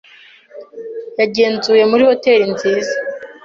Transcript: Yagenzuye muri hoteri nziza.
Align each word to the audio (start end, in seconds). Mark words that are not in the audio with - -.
Yagenzuye 1.19 1.83
muri 1.91 2.03
hoteri 2.09 2.45
nziza. 2.53 2.95